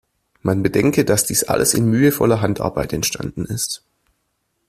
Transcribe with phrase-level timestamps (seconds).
[0.41, 3.83] Man bedenke, dass dies alles in mühevoller Handarbeit entstanden ist.